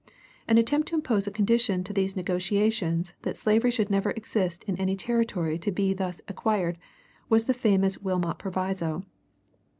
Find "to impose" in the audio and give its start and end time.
0.87-1.27